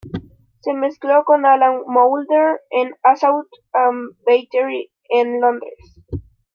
[0.61, 5.77] Se mezcló con Alan Moulder en Assault and Battery en Londres.